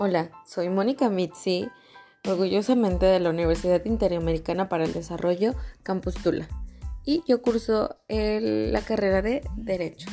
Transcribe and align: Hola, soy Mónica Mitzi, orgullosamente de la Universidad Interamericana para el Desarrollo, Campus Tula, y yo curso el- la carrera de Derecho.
Hola, 0.00 0.30
soy 0.46 0.68
Mónica 0.68 1.10
Mitzi, 1.10 1.68
orgullosamente 2.24 3.04
de 3.04 3.18
la 3.18 3.30
Universidad 3.30 3.84
Interamericana 3.84 4.68
para 4.68 4.84
el 4.84 4.92
Desarrollo, 4.92 5.54
Campus 5.82 6.14
Tula, 6.14 6.46
y 7.04 7.24
yo 7.26 7.42
curso 7.42 7.96
el- 8.06 8.72
la 8.72 8.82
carrera 8.82 9.22
de 9.22 9.42
Derecho. 9.56 10.08